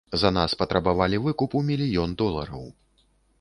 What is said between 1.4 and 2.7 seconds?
у мільён долараў.